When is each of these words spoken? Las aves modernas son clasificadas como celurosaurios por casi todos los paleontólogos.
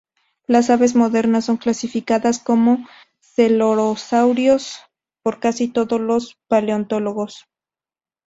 Las 0.47 0.71
aves 0.71 0.95
modernas 0.95 1.45
son 1.45 1.57
clasificadas 1.57 2.39
como 2.39 2.87
celurosaurios 3.19 4.77
por 5.21 5.39
casi 5.39 5.67
todos 5.67 6.01
los 6.01 6.39
paleontólogos. 6.47 7.45